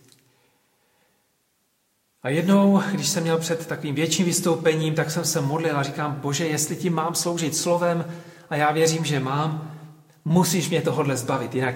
A 2.23 2.29
jednou, 2.29 2.81
když 2.91 3.09
jsem 3.09 3.23
měl 3.23 3.37
před 3.37 3.67
takovým 3.67 3.95
větším 3.95 4.25
vystoupením, 4.25 4.95
tak 4.95 5.11
jsem 5.11 5.25
se 5.25 5.41
modlil 5.41 5.77
a 5.77 5.83
říkám, 5.83 6.15
bože, 6.15 6.47
jestli 6.47 6.75
ti 6.75 6.89
mám 6.89 7.15
sloužit 7.15 7.55
slovem, 7.55 8.05
a 8.49 8.55
já 8.55 8.71
věřím, 8.71 9.05
že 9.05 9.19
mám, 9.19 9.79
musíš 10.25 10.69
mě 10.69 10.81
tohodle 10.81 11.17
zbavit, 11.17 11.55
jinak 11.55 11.75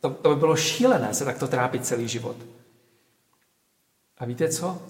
to, 0.00 0.10
to 0.10 0.34
by 0.34 0.36
bylo 0.36 0.56
šílené 0.56 1.14
se 1.14 1.24
takto 1.24 1.48
trápit 1.48 1.86
celý 1.86 2.08
život. 2.08 2.36
A 4.18 4.24
víte 4.24 4.48
co? 4.48 4.82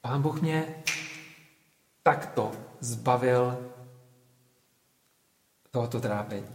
Pán 0.00 0.22
Bůh 0.22 0.40
mě 0.42 0.74
takto 2.02 2.52
zbavil 2.80 3.70
tohoto 5.70 6.00
trápení. 6.00 6.46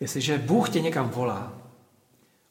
Jestliže 0.00 0.38
Bůh 0.38 0.70
tě 0.70 0.80
někam 0.80 1.08
volá, 1.08 1.59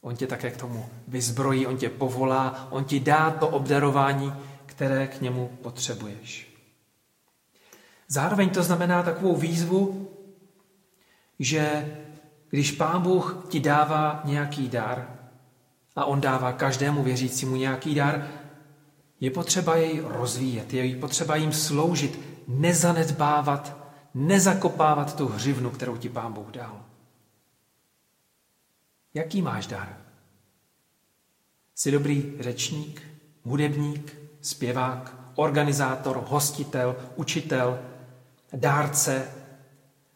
On 0.01 0.15
tě 0.15 0.27
také 0.27 0.51
k 0.51 0.57
tomu 0.57 0.85
vyzbrojí, 1.07 1.67
on 1.67 1.77
tě 1.77 1.89
povolá, 1.89 2.67
on 2.69 2.83
ti 2.83 2.99
dá 2.99 3.31
to 3.31 3.47
obdarování, 3.47 4.33
které 4.65 5.07
k 5.07 5.21
němu 5.21 5.47
potřebuješ. 5.61 6.49
Zároveň 8.07 8.49
to 8.49 8.63
znamená 8.63 9.03
takovou 9.03 9.35
výzvu, 9.35 10.09
že 11.39 11.95
když 12.49 12.71
Pán 12.71 13.01
Bůh 13.01 13.45
ti 13.49 13.59
dává 13.59 14.21
nějaký 14.25 14.69
dar, 14.69 15.19
a 15.95 16.05
on 16.05 16.21
dává 16.21 16.51
každému 16.51 17.03
věřícímu 17.03 17.55
nějaký 17.55 17.95
dar, 17.95 18.27
je 19.19 19.31
potřeba 19.31 19.75
jej 19.75 20.01
rozvíjet, 20.05 20.73
je 20.73 20.95
potřeba 20.95 21.35
jim 21.35 21.53
sloužit, 21.53 22.19
nezanedbávat, 22.47 23.77
nezakopávat 24.13 25.15
tu 25.15 25.27
hřivnu, 25.27 25.69
kterou 25.69 25.97
ti 25.97 26.09
Pán 26.09 26.33
Bůh 26.33 26.51
dal. 26.51 26.88
Jaký 29.13 29.41
máš 29.41 29.67
dar? 29.67 29.97
Jsi 31.75 31.91
dobrý 31.91 32.33
řečník, 32.39 33.01
hudebník, 33.43 34.17
zpěvák, 34.41 35.15
organizátor, 35.35 36.23
hostitel, 36.27 36.95
učitel, 37.15 37.79
dárce. 38.53 39.31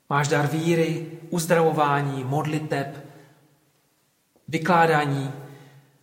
Máš 0.09 0.27
dar 0.27 0.47
víry, 0.47 1.11
uzdravování, 1.29 2.23
modliteb, 2.23 3.05
vykládání, 4.47 5.31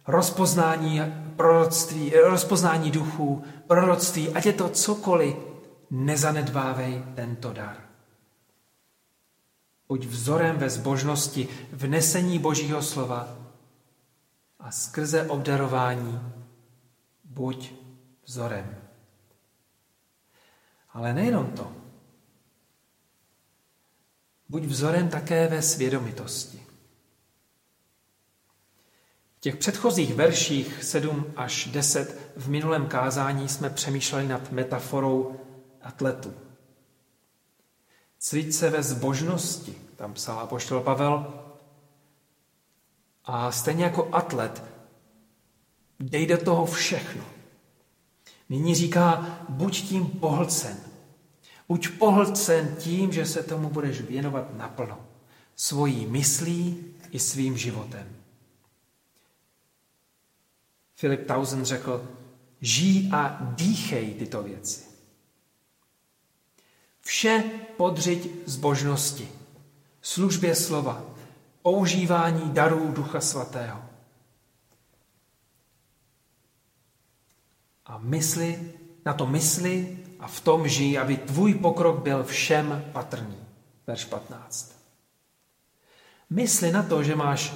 rozpoznání 0.07 1.01
proroctví, 1.37 2.11
rozpoznání 2.11 2.91
duchů, 2.91 3.45
proroctví, 3.67 4.29
ať 4.29 4.47
je 4.47 4.53
to 4.53 4.69
cokoliv, 4.69 5.37
nezanedbávej 5.91 7.05
tento 7.15 7.53
dar. 7.53 7.90
Buď 9.91 10.07
vzorem 10.07 10.59
ve 10.59 10.71
zbožnosti, 10.71 11.49
v 11.73 11.87
nesení 11.87 12.39
Božího 12.39 12.83
slova 12.83 13.39
a 14.59 14.71
skrze 14.71 15.29
obdarování 15.29 16.21
buď 17.25 17.73
vzorem. 18.25 18.77
Ale 20.93 21.13
nejenom 21.15 21.47
to. 21.47 21.73
Buď 24.49 24.63
vzorem 24.63 25.09
také 25.09 25.49
ve 25.49 25.63
svědomitosti. 25.63 26.63
V 29.37 29.41
těch 29.41 29.57
předchozích 29.57 30.15
verších 30.15 30.85
7 30.85 31.33
až 31.37 31.67
10 31.67 32.33
v 32.37 32.49
minulém 32.49 32.87
kázání 32.87 33.49
jsme 33.49 33.71
přemýšleli 33.71 34.29
nad 34.29 34.53
metaforou 34.53 35.41
atletu. 35.83 36.50
Cvič 38.21 38.55
se 38.55 38.71
ve 38.71 38.83
zbožnosti, 38.83 39.75
tam 39.97 40.15
psal 40.15 40.39
apoštol 40.39 40.81
Pavel. 40.81 41.45
A 43.25 43.53
stejně 43.53 43.85
jako 43.85 44.09
atlet, 44.13 44.65
dej 46.01 46.27
do 46.27 46.39
toho 46.39 46.67
všechno. 46.67 47.25
Nyní 48.49 48.75
říká, 48.75 49.39
buď 49.49 49.83
tím 49.89 50.07
pohlcen. 50.07 50.77
Buď 51.69 51.89
pohlcen 51.99 52.77
tím, 52.79 53.13
že 53.13 53.27
se 53.27 53.43
tomu 53.43 53.71
budeš 53.71 54.01
věnovat 54.01 54.57
naplno. 54.57 54.99
Svojí 55.57 56.07
myslí 56.07 56.85
i 57.11 57.19
svým 57.19 57.57
životem. 57.57 58.17
Filip 60.95 61.27
Tausen 61.27 61.65
řekl, 61.65 62.09
žij 62.61 63.11
a 63.13 63.39
dýchej 63.41 64.15
tyto 64.15 64.43
věci. 64.43 64.90
Vše 67.11 67.45
podřiď 67.77 68.31
zbožnosti, 68.47 69.29
službě 70.03 70.55
slova, 70.55 71.03
používání 71.63 72.51
darů 72.51 72.93
Ducha 72.93 73.21
Svatého. 73.21 73.83
A 77.87 77.99
mysli, 77.99 78.73
na 79.07 79.13
to 79.13 79.27
mysli 79.27 79.99
a 80.21 80.27
v 80.27 80.41
tom 80.41 80.69
žij, 80.69 80.99
aby 80.99 81.17
tvůj 81.17 81.55
pokrok 81.55 82.03
byl 82.03 82.25
všem 82.25 82.85
patrný. 82.93 83.39
Verš 83.87 84.05
15. 84.05 84.75
Mysli 86.31 86.73
na 86.73 86.83
to, 86.83 87.03
že 87.03 87.17
máš 87.17 87.55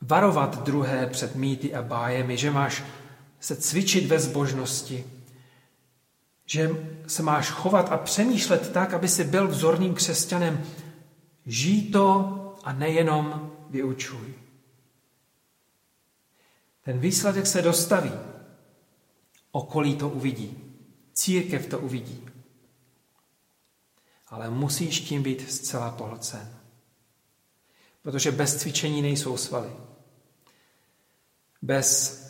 varovat 0.00 0.62
druhé 0.62 1.06
před 1.06 1.34
mýty 1.34 1.74
a 1.74 1.82
bájemi, 1.82 2.36
že 2.36 2.50
máš 2.50 2.84
se 3.40 3.56
cvičit 3.56 4.06
ve 4.06 4.18
zbožnosti, 4.18 5.15
že 6.46 6.70
se 7.06 7.22
máš 7.22 7.50
chovat 7.50 7.92
a 7.92 7.98
přemýšlet 7.98 8.72
tak, 8.72 8.94
aby 8.94 9.08
si 9.08 9.24
byl 9.24 9.48
vzorným 9.48 9.94
křesťanem. 9.94 10.64
Žij 11.46 11.82
to 11.82 12.32
a 12.64 12.72
nejenom 12.72 13.52
vyučuj. 13.70 14.34
Ten 16.82 16.98
výsledek 16.98 17.46
se 17.46 17.62
dostaví. 17.62 18.12
Okolí 19.50 19.96
to 19.96 20.08
uvidí. 20.08 20.58
Církev 21.12 21.66
to 21.66 21.78
uvidí. 21.78 22.28
Ale 24.28 24.50
musíš 24.50 25.00
tím 25.00 25.22
být 25.22 25.50
zcela 25.50 25.90
pohlcen. 25.90 26.58
Protože 28.02 28.32
bez 28.32 28.56
cvičení 28.56 29.02
nejsou 29.02 29.36
svaly. 29.36 29.70
Bez 31.62 32.25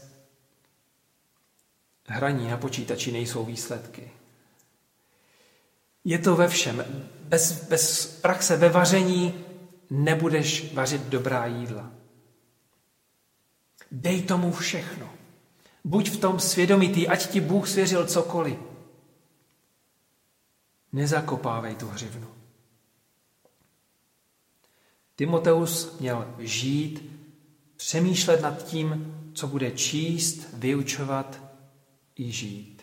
hraní 2.07 2.49
na 2.49 2.57
počítači 2.57 3.13
nejsou 3.13 3.45
výsledky. 3.45 4.11
Je 6.05 6.19
to 6.19 6.37
ve 6.37 6.49
všem. 6.49 6.85
Bez, 7.21 7.69
bez 7.69 8.07
praxe 8.07 8.57
ve 8.57 8.69
vaření 8.69 9.45
nebudeš 9.91 10.75
vařit 10.75 11.03
dobrá 11.03 11.47
jídla. 11.47 11.91
Dej 13.91 14.23
tomu 14.23 14.53
všechno. 14.53 15.11
Buď 15.85 16.11
v 16.11 16.17
tom 16.17 16.41
svědomitý, 16.41 17.09
ať 17.09 17.31
ti 17.31 17.41
Bůh 17.41 17.69
svěřil 17.69 18.07
cokoliv. 18.07 18.59
Nezakopávej 20.93 21.75
tu 21.75 21.89
hřivnu. 21.89 22.29
Timoteus 25.17 25.99
měl 26.01 26.35
žít, 26.39 27.11
přemýšlet 27.77 28.41
nad 28.41 28.65
tím, 28.65 29.15
co 29.35 29.47
bude 29.47 29.71
číst, 29.71 30.49
vyučovat 30.53 31.46
i 32.17 32.33
žít. 32.33 32.83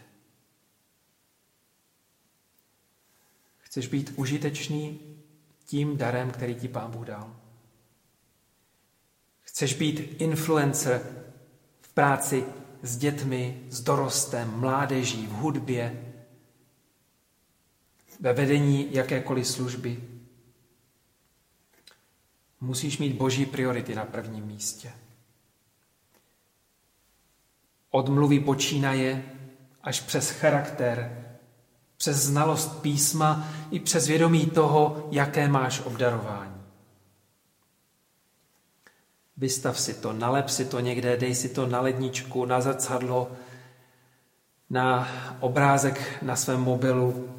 Chceš 3.58 3.88
být 3.88 4.14
užitečný 4.16 5.00
tím 5.66 5.98
darem, 5.98 6.32
který 6.32 6.56
ti 6.56 6.68
Pán 6.68 6.92
Bůh 6.92 7.06
dal. 7.06 7.36
Chceš 9.42 9.74
být 9.74 10.22
influencer 10.22 11.26
v 11.82 11.94
práci 11.94 12.46
s 12.82 12.98
dětmi, 12.98 13.64
s 13.70 13.82
dorostem, 13.82 14.60
mládeží, 14.60 15.28
v 15.28 15.32
hudbě, 15.32 16.14
ve 18.20 18.34
vedení 18.34 18.94
jakékoliv 18.94 19.48
služby. 19.48 20.04
Musíš 22.62 22.98
mít 22.98 23.16
boží 23.16 23.46
priority 23.46 23.96
na 23.96 24.06
prvním 24.06 24.46
místě. 24.46 24.94
Od 27.96 28.10
mluvy 28.10 28.40
počínaje 28.40 29.24
až 29.82 30.02
přes 30.02 30.30
charakter, 30.30 31.26
přes 31.98 32.18
znalost 32.18 32.82
písma 32.82 33.48
i 33.72 33.80
přes 33.80 34.08
vědomí 34.08 34.46
toho, 34.46 35.08
jaké 35.12 35.48
máš 35.48 35.82
obdarování. 35.82 36.64
Vystav 39.38 39.80
si 39.80 39.94
to, 39.94 40.14
nalep 40.14 40.50
si 40.50 40.66
to 40.66 40.80
někde, 40.80 41.18
dej 41.18 41.36
si 41.36 41.50
to 41.50 41.68
na 41.68 41.82
ledničku, 41.82 42.46
na 42.46 42.62
zrcadlo, 42.62 43.32
na 44.70 45.08
obrázek 45.40 46.24
na 46.24 46.36
svém 46.36 46.62
mobilu. 46.62 47.36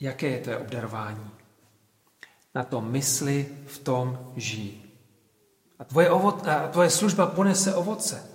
Jaké 0.00 0.28
je 0.28 0.38
to 0.38 0.60
obdarování? 0.60 1.30
Na 2.54 2.64
to 2.64 2.80
mysli, 2.80 3.48
v 3.66 3.78
tom 3.78 4.32
žij. 4.36 4.79
A 5.80 5.84
tvoje, 5.84 6.10
ovo- 6.10 6.48
a 6.48 6.68
tvoje 6.68 6.90
služba 6.90 7.26
ponese 7.26 7.74
ovoce. 7.74 8.30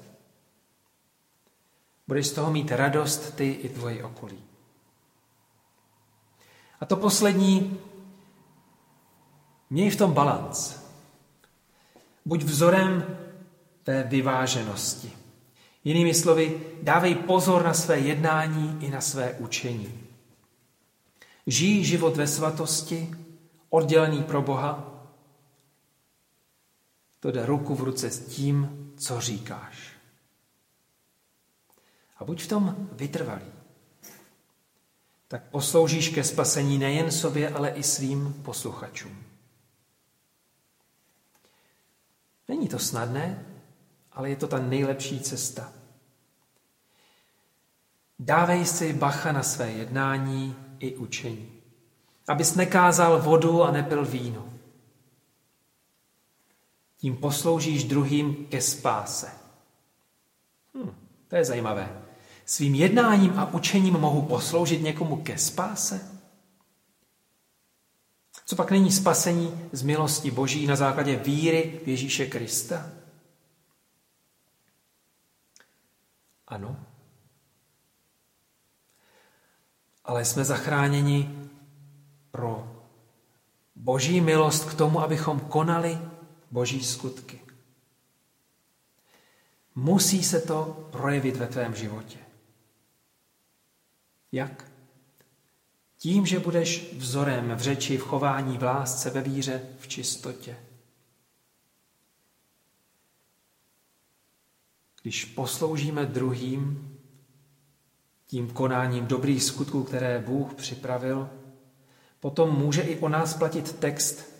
Budeš 2.07 2.27
z 2.27 2.31
toho 2.31 2.51
mít 2.51 2.71
radost 2.71 3.35
ty 3.35 3.49
i 3.49 3.69
tvoji 3.69 4.03
okolí. 4.03 4.43
A 6.79 6.85
to 6.85 6.95
poslední, 6.95 7.79
měj 9.69 9.89
v 9.89 9.95
tom 9.95 10.13
balanc. 10.13 10.75
Buď 12.25 12.43
vzorem 12.43 13.17
té 13.83 14.03
vyváženosti. 14.03 15.11
Jinými 15.83 16.13
slovy, 16.13 16.61
dávej 16.81 17.15
pozor 17.15 17.63
na 17.63 17.73
své 17.73 17.99
jednání 17.99 18.77
i 18.81 18.89
na 18.89 19.01
své 19.01 19.33
učení. 19.33 19.99
Žij 21.47 21.83
život 21.83 22.15
ve 22.17 22.27
svatosti, 22.27 23.15
oddělený 23.69 24.23
pro 24.23 24.41
Boha. 24.41 24.94
To 27.25 27.31
jde 27.31 27.45
ruku 27.45 27.75
v 27.75 27.83
ruce 27.83 28.11
s 28.11 28.19
tím, 28.19 28.91
co 28.97 29.21
říkáš. 29.21 29.93
A 32.17 32.25
buď 32.25 32.43
v 32.43 32.47
tom 32.47 32.89
vytrvalý. 32.91 33.51
Tak 35.27 35.43
posloužíš 35.43 36.09
ke 36.09 36.23
spasení 36.23 36.77
nejen 36.77 37.11
sobě, 37.11 37.49
ale 37.49 37.69
i 37.69 37.83
svým 37.83 38.33
posluchačům. 38.33 39.23
Není 42.47 42.67
to 42.67 42.79
snadné, 42.79 43.45
ale 44.11 44.29
je 44.29 44.35
to 44.35 44.47
ta 44.47 44.59
nejlepší 44.59 45.19
cesta. 45.19 45.73
Dávej 48.19 48.65
si 48.65 48.93
bacha 48.93 49.31
na 49.31 49.43
své 49.43 49.71
jednání 49.71 50.55
i 50.79 50.95
učení. 50.95 51.61
Abys 52.27 52.55
nekázal 52.55 53.21
vodu 53.21 53.63
a 53.63 53.71
nepil 53.71 54.05
víno. 54.05 54.54
Tím 57.05 57.17
posloužíš 57.17 57.83
druhým 57.83 58.45
ke 58.45 58.61
spáse. 58.61 59.31
Hm, 60.73 60.91
to 61.27 61.35
je 61.35 61.45
zajímavé. 61.45 62.01
Svým 62.45 62.75
jednáním 62.75 63.39
a 63.39 63.53
učením 63.53 63.93
mohu 63.93 64.21
posloužit 64.21 64.81
někomu 64.81 65.15
ke 65.15 65.37
spáse? 65.37 66.19
Co 68.45 68.55
pak 68.55 68.71
není 68.71 68.91
spasení 68.91 69.69
z 69.71 69.81
milosti 69.81 70.31
Boží 70.31 70.67
na 70.67 70.75
základě 70.75 71.15
víry 71.15 71.81
v 71.85 71.87
Ježíše 71.87 72.25
Krista? 72.25 72.89
Ano. 76.47 76.85
Ale 80.05 80.25
jsme 80.25 80.45
zachráněni 80.45 81.49
pro 82.31 82.81
Boží 83.75 84.21
milost 84.21 84.69
k 84.69 84.73
tomu, 84.73 84.99
abychom 84.99 85.39
konali 85.39 86.14
Boží 86.55 86.83
skutky. 86.83 87.41
Musí 89.75 90.23
se 90.23 90.41
to 90.41 90.87
projevit 90.91 91.35
ve 91.35 91.47
tvém 91.47 91.75
životě. 91.75 92.17
Jak? 94.31 94.71
Tím, 95.97 96.25
že 96.25 96.39
budeš 96.39 96.93
vzorem 96.93 97.55
v 97.55 97.61
řeči, 97.61 97.97
v 97.97 98.01
chování, 98.01 98.57
v 98.57 98.63
lásce, 98.63 99.09
ve 99.09 99.21
víře, 99.21 99.69
v 99.79 99.87
čistotě. 99.87 100.57
Když 105.01 105.25
posloužíme 105.25 106.05
druhým 106.05 106.91
tím 108.27 108.51
konáním 108.51 109.05
dobrých 109.05 109.43
skutků, 109.43 109.83
které 109.83 110.19
Bůh 110.19 110.53
připravil, 110.53 111.29
potom 112.19 112.57
může 112.57 112.81
i 112.81 112.99
o 112.99 113.09
nás 113.09 113.33
platit 113.33 113.79
text 113.79 114.35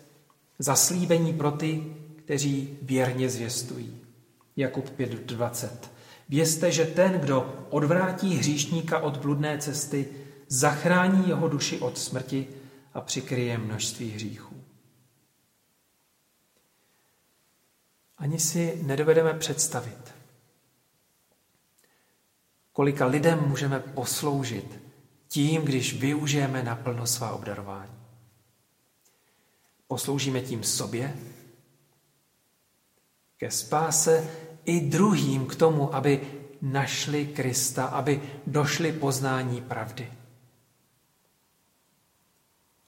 Zaslíbení 0.58 1.34
pro 1.34 1.50
ty, 1.50 1.96
kteří 2.26 2.78
věrně 2.82 3.30
zvěstují. 3.30 4.00
Jakub 4.56 4.98
5.20. 4.98 5.68
Vězte, 6.28 6.72
že 6.72 6.84
ten, 6.84 7.12
kdo 7.12 7.66
odvrátí 7.70 8.34
hříšníka 8.34 8.98
od 8.98 9.16
bludné 9.16 9.58
cesty, 9.58 10.08
zachrání 10.48 11.28
jeho 11.28 11.48
duši 11.48 11.78
od 11.78 11.98
smrti 11.98 12.48
a 12.94 13.00
přikryje 13.00 13.58
množství 13.58 14.10
hříchů. 14.10 14.56
Ani 18.18 18.38
si 18.38 18.78
nedovedeme 18.82 19.34
představit, 19.34 20.14
kolika 22.72 23.06
lidem 23.06 23.48
můžeme 23.48 23.80
posloužit 23.80 24.80
tím, 25.28 25.62
když 25.62 26.00
využijeme 26.00 26.62
naplno 26.62 27.06
svá 27.06 27.30
obdarování. 27.30 27.96
Posloužíme 29.86 30.40
tím 30.40 30.62
sobě, 30.62 31.16
ke 33.36 33.50
spáse 33.50 34.30
i 34.64 34.80
druhým 34.80 35.46
k 35.46 35.54
tomu, 35.54 35.94
aby 35.94 36.20
našli 36.62 37.26
Krista, 37.26 37.86
aby 37.86 38.22
došli 38.46 38.92
poznání 38.92 39.60
pravdy. 39.60 40.12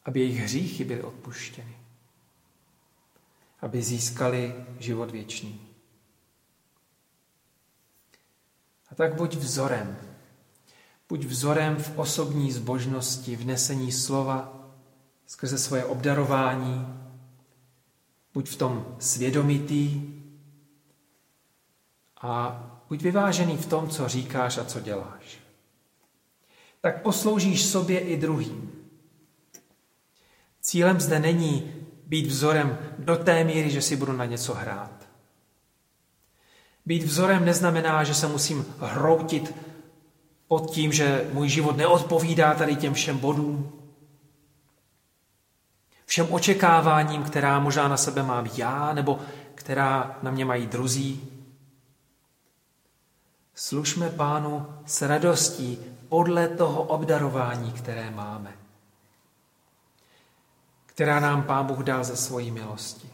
Aby 0.05 0.21
jejich 0.21 0.41
hříchy 0.41 0.85
byly 0.85 1.03
odpuštěny. 1.03 1.77
Aby 3.61 3.83
získali 3.83 4.55
život 4.79 5.11
věčný. 5.11 5.61
A 8.91 8.95
tak 8.95 9.15
buď 9.15 9.35
vzorem. 9.35 9.97
Buď 11.09 11.25
vzorem 11.25 11.77
v 11.77 11.99
osobní 11.99 12.53
zbožnosti, 12.53 13.37
v 13.37 13.47
nesení 13.47 13.93
slova, 13.93 14.69
skrze 15.27 15.59
svoje 15.59 15.85
obdarování. 15.85 16.87
Buď 18.35 18.49
v 18.49 18.57
tom 18.57 18.97
svědomitý 18.99 20.18
a 22.23 22.65
buď 22.89 23.03
vyvážený 23.03 23.57
v 23.57 23.67
tom, 23.67 23.89
co 23.89 24.09
říkáš 24.09 24.59
a 24.59 24.65
co 24.65 24.81
děláš. 24.81 25.39
Tak 26.81 27.03
posloužíš 27.03 27.65
sobě 27.65 28.01
i 28.01 28.17
druhým. 28.17 28.73
Cílem 30.61 31.01
zde 31.01 31.19
není 31.19 31.73
být 32.07 32.27
vzorem 32.27 32.79
do 32.99 33.17
té 33.17 33.45
míry, 33.45 33.71
že 33.71 33.83
si 33.83 33.97
budu 33.97 34.13
na 34.13 34.25
něco 34.25 34.55
hrát. 34.55 35.09
Být 36.87 37.03
vzorem 37.03 37.45
neznamená, 37.45 38.05
že 38.05 38.15
se 38.15 38.29
musím 38.29 38.67
hroutit 38.81 39.55
pod 40.49 40.71
tím, 40.71 40.93
že 40.93 41.31
můj 41.33 41.49
život 41.49 41.77
neodpovídá 41.77 42.55
tady 42.55 42.77
těm 42.77 42.95
všem 42.95 43.19
bodům, 43.19 43.73
všem 46.07 46.27
očekáváním, 46.31 47.23
která 47.23 47.59
možná 47.59 47.89
na 47.89 47.97
sebe 47.97 48.23
mám 48.23 48.51
já, 48.57 48.93
nebo 48.93 49.19
která 49.55 50.19
na 50.23 50.31
mě 50.31 50.45
mají 50.45 50.67
druzí. 50.67 51.38
Služme 53.59 54.11
pánu 54.11 54.67
s 54.87 55.03
radostí 55.03 55.79
podle 56.09 56.49
toho 56.49 56.83
obdarování, 56.83 57.73
které 57.73 58.11
máme, 58.11 58.57
která 60.87 61.21
nám 61.21 61.43
pán 61.43 61.67
Bůh 61.67 61.79
dal 61.79 62.05
ze 62.05 62.17
svojí 62.17 62.51
milosti. 62.51 63.11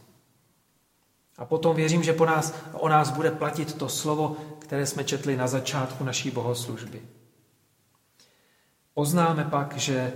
A 1.38 1.44
potom 1.44 1.76
věřím, 1.76 2.02
že 2.02 2.12
po 2.12 2.26
nás, 2.26 2.54
o 2.72 2.88
nás 2.88 3.11
bude 3.11 3.30
platit 3.30 3.74
to 3.74 3.88
slovo, 3.88 4.37
které 4.59 4.87
jsme 4.87 5.04
četli 5.04 5.37
na 5.37 5.46
začátku 5.46 6.04
naší 6.04 6.30
bohoslužby. 6.30 7.02
Poznáme 8.94 9.44
pak, 9.44 9.76
že 9.76 10.12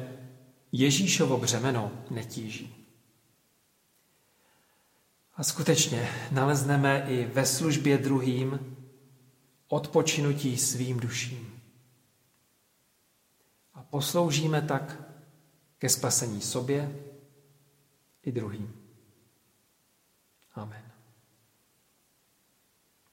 Ježíšovo 0.73 1.37
břemeno 1.37 1.93
netíží. 2.11 2.87
A 5.37 5.45
skutečně 5.45 6.09
nalezneme 6.31 7.05
i 7.09 7.27
ve 7.27 7.47
službě 7.47 7.99
druhým 7.99 8.78
odpočinutí 9.69 10.59
svým 10.59 11.01
duším. 11.01 11.61
A 13.75 13.83
posloužíme 13.83 14.63
tak 14.63 15.03
ke 15.79 15.89
spasení 15.89 16.41
sobě 16.41 17.05
i 18.23 18.33
druhým. 18.33 18.75
Amen. 20.55 20.88